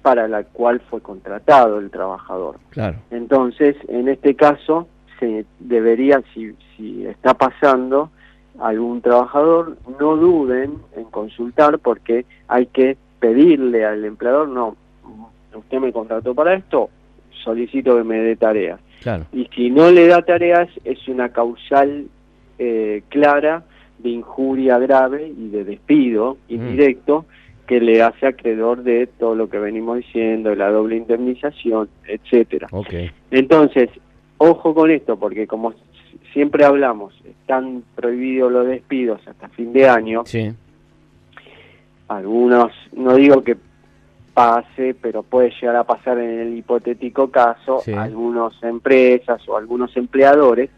para 0.03 0.27
la 0.27 0.43
cual 0.43 0.79
fue 0.89 0.99
contratado 1.01 1.79
el 1.79 1.89
trabajador. 1.89 2.57
Claro. 2.71 2.97
Entonces, 3.11 3.75
en 3.87 4.09
este 4.09 4.35
caso, 4.35 4.87
se 5.21 5.45
debería, 5.59 6.21
si, 6.33 6.51
si 6.75 7.05
está 7.05 7.33
pasando 7.35 8.09
algún 8.59 9.01
trabajador, 9.01 9.77
no 9.99 10.17
duden 10.17 10.73
en 10.97 11.03
consultar 11.05 11.79
porque 11.79 12.25
hay 12.49 12.65
que 12.65 12.97
pedirle 13.19 13.85
al 13.85 14.03
empleador, 14.03 14.49
no, 14.49 14.75
usted 15.55 15.79
me 15.79 15.93
contrató 15.93 16.35
para 16.35 16.55
esto, 16.55 16.89
solicito 17.43 17.95
que 17.95 18.03
me 18.03 18.17
dé 18.19 18.35
tareas. 18.35 18.79
Claro. 19.01 19.25
Y 19.31 19.47
si 19.55 19.69
no 19.69 19.89
le 19.91 20.07
da 20.07 20.21
tareas, 20.23 20.67
es 20.83 21.07
una 21.07 21.29
causal 21.29 22.07
eh, 22.59 23.03
clara 23.09 23.63
de 23.99 24.09
injuria 24.09 24.79
grave 24.79 25.27
y 25.27 25.49
de 25.49 25.63
despido 25.63 26.37
Mm. 26.49 26.53
indirecto 26.53 27.25
que 27.67 27.79
le 27.79 28.01
hace 28.01 28.27
acreedor 28.27 28.83
de 28.83 29.07
todo 29.07 29.33
lo 29.33 29.49
que 29.49 29.57
venimos 29.57 29.97
diciendo, 29.97 30.49
de 30.49 30.57
la 30.57 30.69
doble 30.71 30.97
indemnización, 30.97 31.87
etcétera. 32.05 32.67
Entonces, 33.31 33.89
ojo 34.43 34.73
con 34.73 34.89
esto, 34.89 35.17
porque 35.17 35.45
como 35.47 35.73
siempre 36.33 36.65
hablamos, 36.65 37.13
están 37.25 37.83
prohibidos 37.95 38.51
los 38.51 38.65
despidos 38.67 39.21
hasta 39.27 39.47
fin 39.49 39.71
de 39.73 39.87
año. 39.87 40.23
Sí. 40.25 40.51
Algunos, 42.07 42.71
no 42.93 43.15
digo 43.15 43.43
que 43.43 43.55
pase, 44.33 44.95
pero 45.01 45.23
puede 45.23 45.51
llegar 45.51 45.75
a 45.75 45.83
pasar 45.83 46.17
en 46.17 46.39
el 46.39 46.57
hipotético 46.57 47.29
caso, 47.29 47.79
Sí. 47.81 47.93
algunas 47.93 48.53
empresas 48.63 49.47
o 49.47 49.57
algunos 49.57 49.95
empleadores 49.95 50.69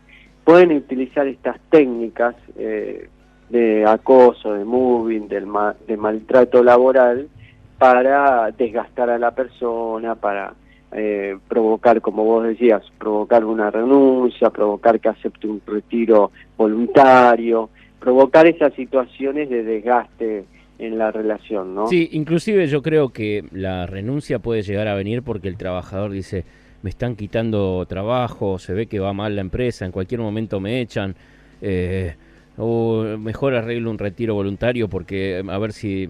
pueden 0.43 0.71
utilizar 0.75 1.25
estas 1.27 1.57
técnicas 1.69 2.35
eh, 2.57 3.07
de 3.49 3.85
acoso, 3.85 4.53
de 4.53 4.65
moving, 4.65 5.27
del 5.27 5.45
ma- 5.45 5.75
de 5.87 5.95
maltrato 5.97 6.63
laboral 6.63 7.29
para 7.77 8.51
desgastar 8.51 9.09
a 9.09 9.17
la 9.17 9.31
persona, 9.31 10.15
para 10.15 10.53
eh, 10.95 11.37
provocar, 11.47 12.01
como 12.01 12.23
vos 12.23 12.43
decías, 12.45 12.83
provocar 12.99 13.45
una 13.45 13.71
renuncia, 13.71 14.49
provocar 14.49 14.99
que 14.99 15.09
acepte 15.09 15.47
un 15.47 15.61
retiro 15.65 16.31
voluntario, 16.57 17.69
provocar 17.99 18.45
esas 18.47 18.73
situaciones 18.73 19.49
de 19.49 19.63
desgaste 19.63 20.45
en 20.77 20.97
la 20.97 21.11
relación, 21.11 21.73
¿no? 21.73 21.87
Sí, 21.87 22.09
inclusive 22.11 22.67
yo 22.67 22.81
creo 22.81 23.09
que 23.09 23.45
la 23.51 23.85
renuncia 23.85 24.39
puede 24.39 24.61
llegar 24.61 24.87
a 24.87 24.95
venir 24.95 25.23
porque 25.23 25.47
el 25.47 25.57
trabajador 25.57 26.11
dice, 26.11 26.45
me 26.81 26.89
están 26.89 27.15
quitando 27.15 27.85
trabajo, 27.87 28.59
se 28.59 28.73
ve 28.73 28.87
que 28.87 28.99
va 28.99 29.13
mal 29.13 29.35
la 29.35 29.41
empresa, 29.41 29.85
en 29.85 29.91
cualquier 29.91 30.19
momento 30.19 30.59
me 30.59 30.81
echan, 30.81 31.15
eh, 31.61 32.15
o 32.57 33.03
mejor 33.17 33.55
arreglo 33.55 33.89
un 33.89 33.97
retiro 33.97 34.35
voluntario 34.35 34.89
porque 34.89 35.43
a 35.47 35.57
ver 35.57 35.71
si, 35.71 36.09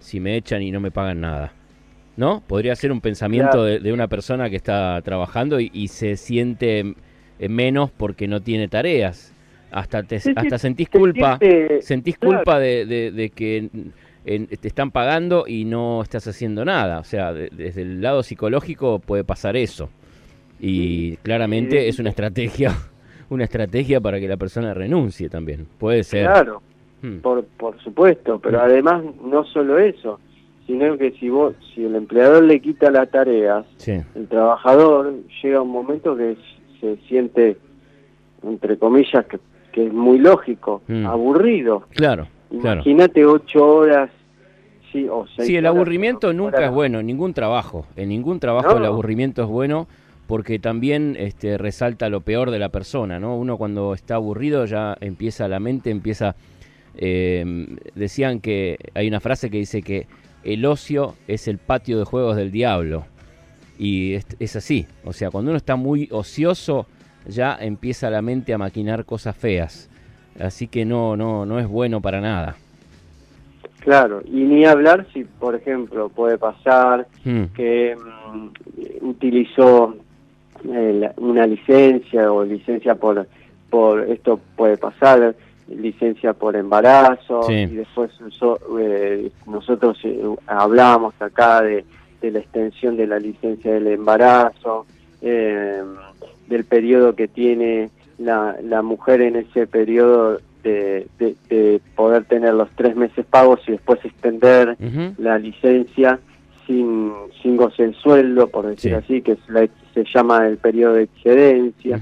si 0.00 0.18
me 0.18 0.36
echan 0.36 0.62
y 0.62 0.70
no 0.70 0.80
me 0.80 0.90
pagan 0.90 1.20
nada. 1.20 1.52
¿No? 2.16 2.42
Podría 2.46 2.76
ser 2.76 2.92
un 2.92 3.00
pensamiento 3.00 3.50
Claro. 3.52 3.64
de, 3.64 3.78
de 3.80 3.92
una 3.92 4.06
persona 4.08 4.48
que 4.48 4.56
está 4.56 5.00
trabajando 5.02 5.58
y, 5.58 5.70
y 5.72 5.88
se 5.88 6.16
siente 6.16 6.94
menos 7.40 7.90
porque 7.90 8.28
no 8.28 8.40
tiene 8.40 8.68
tareas. 8.68 9.32
Hasta, 9.72 10.04
te, 10.04 10.20
Sí, 10.20 10.32
hasta 10.36 10.56
sentís 10.58 10.88
se 10.92 10.98
culpa 10.98 11.38
siente- 11.38 11.82
sentís 11.82 12.16
claro. 12.16 12.36
culpa 12.36 12.60
de, 12.60 12.86
de- 12.86 13.10
de 13.10 13.30
que 13.30 13.68
en- 14.26 14.46
te 14.46 14.68
están 14.68 14.92
pagando 14.92 15.44
y 15.48 15.64
no 15.64 16.00
estás 16.02 16.28
haciendo 16.28 16.64
nada. 16.64 17.00
O 17.00 17.04
sea, 17.04 17.32
de- 17.32 17.50
desde 17.50 17.82
el 17.82 18.00
lado 18.00 18.22
psicológico 18.22 19.00
puede 19.00 19.24
pasar 19.24 19.56
eso. 19.56 19.90
Y 20.60 21.16
claramente 21.18 21.80
Sí. 21.82 21.88
es 21.88 21.98
una 21.98 22.10
estrategia, 22.10 22.70
una 23.30 23.42
estrategia 23.44 24.00
para 24.00 24.20
que 24.20 24.28
la 24.28 24.36
persona 24.36 24.72
renuncie 24.72 25.28
también. 25.28 25.66
Puede 25.78 26.04
ser. 26.04 26.26
Claro, 26.26 26.62
Hmm. 27.02 27.18
por, 27.18 27.44
por 27.44 27.78
supuesto, 27.82 28.38
pero 28.38 28.60
además 28.62 29.02
no 29.22 29.44
solo 29.46 29.78
eso, 29.78 30.20
sino 30.66 30.96
que 30.98 31.12
si 31.12 31.28
vos, 31.28 31.54
si 31.74 31.84
el 31.84 31.94
empleador 31.94 32.44
le 32.44 32.60
quita 32.60 32.90
las 32.90 33.10
tareas, 33.10 33.64
Sí, 33.76 33.92
el 34.14 34.28
trabajador 34.28 35.14
llega 35.42 35.60
un 35.60 35.70
momento 35.70 36.16
que 36.16 36.36
se 36.80 36.96
siente, 37.08 37.56
entre 38.42 38.78
comillas, 38.78 39.26
que, 39.26 39.38
que 39.72 39.86
es 39.86 39.92
muy 39.92 40.18
lógico, 40.18 40.82
Mm. 40.88 41.06
aburrido. 41.06 41.84
claro, 41.90 42.26
claro. 42.60 42.80
Imagínate 42.82 43.24
ocho 43.26 43.66
horas, 43.76 44.10
sí, 44.92 45.06
o 45.08 45.26
Sí, 45.38 45.56
el 45.56 45.66
aburrimiento 45.66 46.32
nunca 46.32 46.58
horas. 46.58 46.70
es 46.70 46.74
bueno, 46.74 47.00
en 47.00 47.06
ningún 47.06 47.34
trabajo. 47.34 47.86
En 47.96 48.08
ningún 48.08 48.38
trabajo 48.40 48.70
No. 48.72 48.78
el 48.78 48.84
aburrimiento 48.86 49.42
es 49.42 49.48
bueno 49.48 49.86
porque 50.26 50.58
también 50.58 51.16
este, 51.18 51.58
resalta 51.58 52.08
lo 52.08 52.20
peor 52.22 52.50
de 52.50 52.58
la 52.58 52.70
persona, 52.70 53.18
¿no? 53.20 53.36
Uno 53.36 53.58
cuando 53.58 53.92
está 53.92 54.14
aburrido 54.14 54.64
ya 54.64 54.96
empieza 55.00 55.48
la 55.48 55.60
mente, 55.60 55.90
empieza... 55.90 56.34
eh, 56.96 57.66
decían 57.96 58.40
que 58.40 58.78
hay 58.94 59.08
una 59.08 59.18
frase 59.20 59.50
que 59.50 59.58
dice 59.58 59.82
que 59.82 60.06
el 60.44 60.64
ocio 60.64 61.14
es 61.28 61.48
el 61.48 61.58
patio 61.58 61.98
de 61.98 62.04
juegos 62.04 62.36
del 62.36 62.50
diablo. 62.50 63.04
Y 63.78 64.14
es, 64.14 64.26
es 64.38 64.56
así. 64.56 64.86
O 65.04 65.12
sea, 65.12 65.30
cuando 65.30 65.50
uno 65.50 65.56
está 65.56 65.76
muy 65.76 66.08
ocioso, 66.12 66.86
ya 67.26 67.56
empieza 67.60 68.10
la 68.10 68.22
mente 68.22 68.54
a 68.54 68.58
maquinar 68.58 69.04
cosas 69.04 69.36
feas. 69.36 69.90
Así 70.38 70.68
que 70.68 70.84
no, 70.84 71.16
no, 71.16 71.46
no 71.46 71.58
es 71.58 71.66
bueno 71.66 72.00
para 72.00 72.20
nada. 72.20 72.56
Claro, 73.80 74.22
y 74.24 74.36
ni 74.44 74.64
hablar 74.64 75.06
si, 75.12 75.24
por 75.24 75.54
ejemplo, 75.54 76.08
puede 76.08 76.38
pasar 76.38 77.06
Hmm. 77.24 77.44
que 77.56 77.96
mm, 77.96 79.06
utilizó 79.06 79.96
eh, 80.70 81.10
una 81.16 81.46
licencia 81.46 82.30
o 82.30 82.44
licencia 82.44 82.94
por, 82.94 83.26
por 83.70 84.00
esto 84.10 84.38
puede 84.56 84.76
pasar, 84.76 85.34
licencia 85.68 86.32
por 86.34 86.56
embarazo, 86.56 87.42
Sí. 87.44 87.52
y 87.54 87.66
después 87.66 88.10
usó, 88.20 88.58
eh, 88.78 89.30
nosotros 89.46 89.98
eh, 90.04 90.22
hablamos 90.46 91.14
acá 91.20 91.62
de, 91.62 91.84
de 92.20 92.30
la 92.30 92.38
extensión 92.40 92.96
de 92.96 93.06
la 93.06 93.18
licencia 93.18 93.72
del 93.72 93.86
embarazo, 93.88 94.86
eh, 95.22 95.82
del 96.48 96.64
periodo 96.64 97.14
que 97.14 97.28
tiene 97.28 97.90
la, 98.18 98.56
la 98.62 98.82
mujer 98.82 99.22
en 99.22 99.36
ese 99.36 99.66
periodo 99.66 100.38
de, 100.62 101.06
de- 101.18 101.34
de 101.48 101.80
poder 101.96 102.24
tener 102.24 102.54
los 102.54 102.70
tres 102.76 102.94
meses 102.96 103.24
pagos 103.26 103.60
y 103.66 103.72
después 103.72 104.02
extender 104.04 104.76
la 105.18 105.38
licencia 105.38 106.18
sin, 106.66 107.12
sin 107.42 107.56
goce 107.56 107.82
del 107.82 107.94
sueldo, 107.94 108.46
por 108.48 108.66
decir 108.66 108.92
Sí. 108.92 108.96
así, 108.96 109.22
que 109.22 109.32
es 109.32 109.38
la- 109.48 109.68
se 109.92 110.04
llama 110.14 110.46
el 110.46 110.56
periodo 110.58 110.94
de 110.94 111.02
excedencia. 111.04 112.00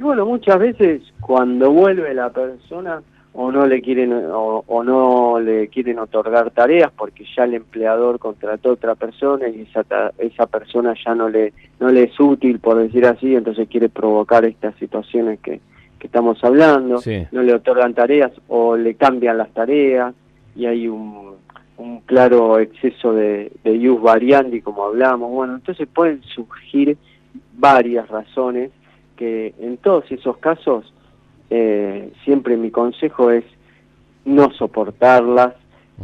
Y 0.00 0.02
bueno, 0.02 0.24
muchas 0.24 0.58
veces 0.58 1.02
cuando 1.20 1.70
vuelve 1.72 2.14
la 2.14 2.30
persona 2.30 3.02
o 3.34 3.52
no 3.52 3.66
le 3.66 3.82
quieren 3.82 4.14
o, 4.14 4.64
o 4.66 4.82
no 4.82 5.38
le 5.38 5.68
quieren 5.68 5.98
otorgar 5.98 6.50
tareas 6.52 6.90
porque 6.96 7.26
ya 7.36 7.44
el 7.44 7.52
empleador 7.52 8.18
contrató 8.18 8.70
a 8.70 8.72
otra 8.72 8.94
persona 8.94 9.46
y 9.50 9.60
esa 9.60 9.84
esa 10.16 10.46
persona 10.46 10.94
ya 11.04 11.14
no 11.14 11.28
le 11.28 11.52
no 11.80 11.90
le 11.90 12.04
es 12.04 12.18
útil 12.18 12.60
por 12.60 12.78
decir 12.78 13.04
así, 13.04 13.34
entonces 13.36 13.68
quiere 13.68 13.90
provocar 13.90 14.46
estas 14.46 14.74
situaciones 14.76 15.38
que, 15.40 15.60
que 15.98 16.06
estamos 16.06 16.42
hablando, 16.42 16.96
Sí. 16.96 17.26
no 17.30 17.42
le 17.42 17.52
otorgan 17.52 17.92
tareas 17.92 18.32
o 18.48 18.78
le 18.78 18.94
cambian 18.94 19.36
las 19.36 19.50
tareas 19.50 20.14
y 20.56 20.64
hay 20.64 20.88
un, 20.88 21.34
un 21.76 22.00
claro 22.06 22.58
exceso 22.58 23.12
de, 23.12 23.52
de 23.64 23.76
ius 23.76 24.00
variandi 24.00 24.62
como 24.62 24.84
hablamos, 24.84 25.30
bueno, 25.30 25.56
entonces 25.56 25.86
pueden 25.94 26.22
surgir 26.22 26.96
varias 27.52 28.08
razones 28.08 28.70
que 29.20 29.52
en 29.60 29.76
todos 29.76 30.10
esos 30.10 30.38
casos 30.38 30.90
eh, 31.50 32.10
siempre 32.24 32.56
mi 32.56 32.70
consejo 32.70 33.30
es 33.30 33.44
no 34.24 34.50
soportarlas 34.52 35.52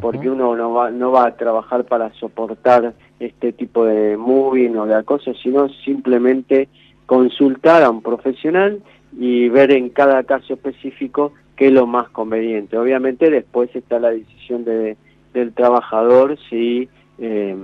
porque 0.02 0.28
uno 0.28 0.54
no 0.54 0.74
va, 0.74 0.90
no 0.90 1.12
va 1.12 1.28
a 1.28 1.36
trabajar 1.36 1.84
para 1.84 2.12
soportar 2.12 2.92
este 3.18 3.52
tipo 3.52 3.86
de 3.86 4.18
moving 4.18 4.76
o 4.76 4.84
de 4.84 4.96
acoso, 4.96 5.32
sino 5.32 5.70
simplemente 5.70 6.68
consultar 7.06 7.82
a 7.82 7.88
un 7.88 8.02
profesional 8.02 8.82
y 9.18 9.48
ver 9.48 9.70
en 9.70 9.88
cada 9.88 10.22
caso 10.24 10.52
específico 10.52 11.32
qué 11.56 11.68
es 11.68 11.72
lo 11.72 11.86
más 11.86 12.10
conveniente. 12.10 12.76
Obviamente 12.76 13.30
después 13.30 13.74
está 13.74 13.98
la 13.98 14.10
decisión 14.10 14.66
de, 14.66 14.98
del 15.32 15.54
trabajador 15.54 16.36
si 16.50 16.90
eh, 17.18 17.56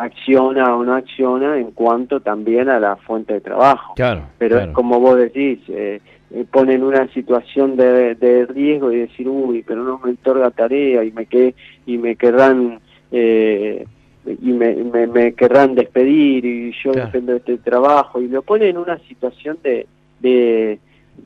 acciona 0.00 0.74
o 0.76 0.84
no 0.84 0.94
acciona 0.94 1.58
en 1.58 1.72
cuanto 1.72 2.20
también 2.20 2.68
a 2.68 2.80
la 2.80 2.96
fuente 2.96 3.34
de 3.34 3.40
trabajo. 3.40 3.94
Claro. 3.94 4.22
Pero 4.38 4.56
claro. 4.56 4.70
es 4.70 4.74
como 4.74 4.98
vos 5.00 5.16
decís, 5.16 5.58
eh, 5.68 6.00
eh, 6.32 6.44
pone 6.50 6.74
en 6.74 6.82
una 6.84 7.06
situación 7.12 7.76
de, 7.76 8.14
de 8.14 8.46
riesgo 8.46 8.90
y 8.92 9.00
decir, 9.00 9.28
uy, 9.28 9.62
pero 9.66 9.82
no 9.84 9.98
me 10.02 10.12
otorga 10.12 10.50
tarea 10.50 11.04
y 11.04 11.12
me 11.12 11.26
que 11.26 11.54
y 11.86 11.98
me 11.98 12.16
querrán 12.16 12.80
eh, 13.12 13.84
y 14.26 14.52
me, 14.52 14.74
me, 14.76 15.06
me 15.06 15.32
querrán 15.34 15.74
despedir 15.74 16.44
y 16.44 16.72
yo 16.84 16.92
Claro. 16.92 17.06
dependo 17.06 17.32
de 17.32 17.38
este 17.38 17.58
trabajo 17.58 18.20
y 18.20 18.28
lo 18.28 18.42
pone 18.42 18.68
en 18.68 18.76
una 18.78 18.98
situación 19.00 19.58
de, 19.62 19.86
de, 20.20 20.78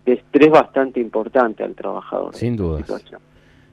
de 0.06 0.12
estrés 0.12 0.50
bastante 0.50 1.00
importante 1.00 1.62
al 1.62 1.74
trabajador. 1.74 2.34
Sin 2.34 2.56
situación. 2.56 3.20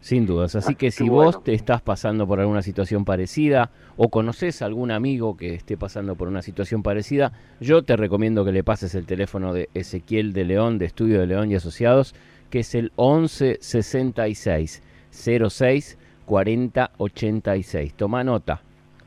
Sin 0.02 0.26
dudas. 0.26 0.56
Así 0.56 0.66
Así 0.66 0.76
que 0.76 0.92
si 0.92 1.08
bueno. 1.08 1.32
vos 1.32 1.44
te 1.44 1.54
estás 1.54 1.82
pasando 1.82 2.28
por 2.28 2.40
alguna 2.40 2.64
situación 2.64 3.06
parecida 3.06 3.70
o 3.98 4.10
conoces 4.10 4.64
algún 4.64 4.90
amigo 4.92 5.38
que 5.38 5.54
esté 5.54 5.78
pasando 5.78 6.16
por 6.16 6.28
una 6.28 6.42
situación 6.42 6.82
parecida, 6.82 7.32
yo 7.60 7.84
te 7.84 7.96
recomiendo 7.96 8.44
que 8.44 8.52
le 8.52 8.64
pases 8.64 8.96
el 8.96 9.06
teléfono 9.06 9.54
de 9.54 9.70
Ezequiel 9.76 10.34
de 10.34 10.46
León, 10.46 10.80
de 10.80 10.86
Estudio 10.86 11.20
de 11.20 11.28
León 11.28 11.52
y 11.52 11.56
Asociados, 11.56 12.16
que 12.50 12.60
es 12.60 12.74
el 12.74 12.92
11 12.96 13.60
66 13.62 14.82
06 15.12 15.98
40 16.26 16.92
86. 16.98 17.94
Toma 17.94 18.24
nota. 18.24 18.62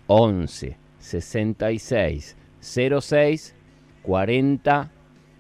11 0.07 0.77
66 0.99 2.37
06 2.61 3.55
40 4.03 4.91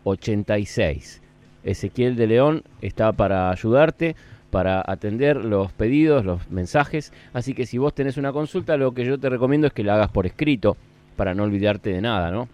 86. 0.03 1.23
Ezequiel 1.63 2.17
de 2.17 2.27
León 2.27 2.63
está 2.83 3.13
para 3.13 3.51
ayudarte 3.51 4.17
para 4.55 4.85
atender 4.87 5.45
los 5.45 5.73
pedidos, 5.73 6.25
los 6.25 6.49
mensajes. 6.49 7.13
Así 7.33 7.55
que 7.55 7.67
si 7.67 7.77
vos 7.77 7.93
tenés 7.93 8.19
una 8.19 8.33
consulta, 8.33 8.77
lo 8.77 8.93
que 8.93 9.05
yo 9.05 9.19
te 9.19 9.29
recomiendo 9.29 9.67
es 9.67 9.73
que 9.73 9.83
la 9.83 9.95
hagas 9.95 10.13
por 10.13 10.27
escrito 10.27 10.77
para 11.17 11.35
no 11.35 11.43
olvidarte 11.43 11.91
de 11.91 12.01
nada, 12.01 12.31
¿no? 12.31 12.49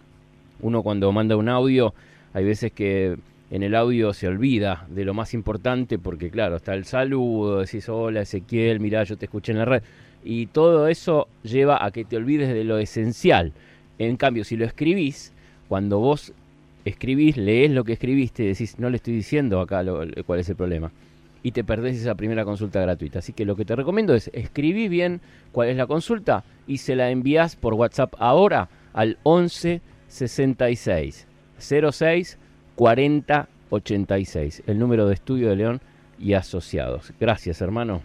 Uno 0.62 0.82
cuando 0.82 1.12
manda 1.12 1.36
un 1.36 1.50
audio, 1.50 1.92
hay 2.32 2.46
veces 2.46 2.72
que 2.72 3.18
en 3.50 3.62
el 3.62 3.74
audio 3.74 4.14
se 4.14 4.28
olvida 4.28 4.86
de 4.88 5.04
lo 5.04 5.12
más 5.12 5.34
importante 5.34 5.98
porque 5.98 6.30
claro, 6.30 6.56
está 6.56 6.72
el 6.72 6.86
saludo, 6.86 7.60
decís 7.60 7.86
hola 7.90 8.22
Ezequiel, 8.22 8.80
mirá, 8.80 9.04
yo 9.04 9.18
te 9.18 9.26
escuché 9.26 9.52
en 9.52 9.58
la 9.58 9.66
red. 9.66 9.82
Y 10.24 10.46
todo 10.46 10.88
eso 10.88 11.28
lleva 11.42 11.84
a 11.84 11.90
que 11.90 12.06
te 12.06 12.16
olvides 12.16 12.48
de 12.48 12.64
lo 12.64 12.78
esencial. 12.78 13.52
En 13.98 14.16
cambio, 14.16 14.44
si 14.44 14.56
lo 14.56 14.64
escribís, 14.64 15.34
cuando 15.68 15.98
vos 15.98 16.32
escribís, 16.86 17.36
lees 17.36 17.70
lo 17.70 17.84
que 17.84 17.92
escribiste, 17.92 18.44
decís, 18.44 18.78
no 18.78 18.88
le 18.88 18.96
estoy 18.96 19.12
diciendo 19.12 19.60
acá 19.60 19.84
cuál 20.24 20.40
es 20.40 20.48
el 20.48 20.56
problema. 20.56 20.90
Y 21.42 21.52
te 21.52 21.64
perdés 21.64 22.00
esa 22.00 22.14
primera 22.14 22.44
consulta 22.44 22.80
gratuita. 22.80 23.20
Así 23.20 23.32
que 23.32 23.44
lo 23.44 23.56
que 23.56 23.64
te 23.64 23.76
recomiendo 23.76 24.14
es 24.14 24.30
escribí 24.34 24.88
bien 24.88 25.20
cuál 25.52 25.68
es 25.68 25.76
la 25.76 25.86
consulta 25.86 26.44
y 26.66 26.78
se 26.78 26.96
la 26.96 27.10
envías 27.10 27.56
por 27.56 27.74
WhatsApp 27.74 28.14
ahora 28.18 28.68
al 28.92 29.18
11 29.22 29.80
66 30.08 31.26
06 31.58 32.38
40 32.74 33.48
86, 33.70 34.64
el 34.66 34.78
número 34.78 35.06
de 35.06 35.14
estudio 35.14 35.48
de 35.48 35.56
León 35.56 35.80
y 36.18 36.34
asociados. 36.34 37.12
Gracias, 37.18 37.60
hermano. 37.62 38.02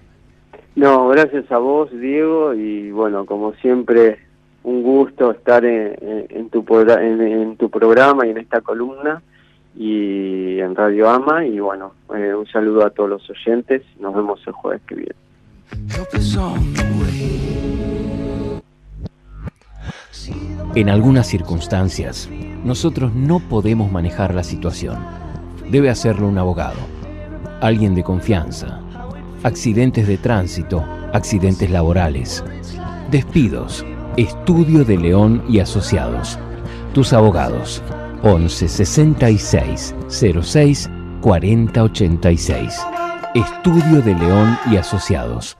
No, 0.76 1.08
gracias 1.10 1.52
a 1.52 1.58
vos, 1.58 1.90
Diego, 1.92 2.54
y 2.54 2.92
bueno, 2.92 3.26
como 3.26 3.54
siempre, 3.56 4.20
un 4.64 4.84
gusto 4.84 5.32
estar 5.32 5.64
en, 5.66 6.50
tu, 6.50 6.66
en, 6.70 7.58
tu 7.58 7.70
programa 7.70 8.28
y 8.28 8.32
en 8.32 8.38
esta 8.38 8.62
columna 8.62 9.22
y 9.76 10.60
en 10.60 10.76
Radio 10.76 11.10
Ama 11.10 11.46
y 11.46 11.60
bueno, 11.60 11.94
eh, 12.16 12.34
un 12.34 12.48
saludo 12.48 12.86
a 12.86 12.90
todos 12.90 13.10
los 13.10 13.30
oyentes, 13.30 13.84
nos 14.00 14.16
vemos 14.16 14.40
el 14.48 14.54
jueves 14.54 14.82
que 14.88 14.96
viene. 14.96 15.16
En 20.76 20.90
algunas 20.90 21.28
circunstancias, 21.28 22.30
nosotros 22.64 23.14
no 23.14 23.40
podemos 23.40 23.92
manejar 23.92 24.34
la 24.34 24.44
situación. 24.44 24.98
Debe 25.70 25.90
hacerlo 25.90 26.28
un 26.28 26.38
abogado, 26.38 26.80
alguien 27.62 27.96
de 27.96 28.04
confianza. 28.04 28.82
Accidentes 29.44 30.08
de 30.08 30.18
tránsito, 30.18 30.84
accidentes 31.14 31.70
laborales, 31.70 32.44
despidos 33.12 33.86
Estudio 34.18 34.86
de 34.86 34.98
León 34.98 35.44
y 35.50 35.60
Asociados. 35.60 36.40
Tus 36.94 37.12
abogados. 37.12 37.84
11 38.26 38.68
66 38.68 39.96
06 40.10 40.90
40 41.22 41.84
86. 41.84 42.80
Estudio 43.36 44.02
de 44.02 44.16
León 44.16 44.58
y 44.72 44.78
Asociados. 44.78 45.58